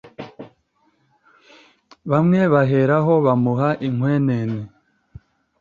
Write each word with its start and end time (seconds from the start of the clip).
bamwe 2.11 2.39
baheraho 2.53 3.13
bamuha 3.25 3.69
inkwenene 3.87 4.59